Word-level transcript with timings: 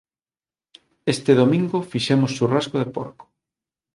Este 1.13 1.31
domingo 1.41 1.77
fixemos 1.91 2.33
churrasco 2.37 2.75
de 2.79 2.87
porco. 2.95 3.25